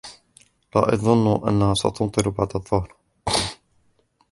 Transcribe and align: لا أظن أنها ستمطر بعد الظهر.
لا 0.75 0.93
أظن 0.93 1.47
أنها 1.49 1.73
ستمطر 1.73 2.29
بعد 2.29 2.55
الظهر. 2.55 2.95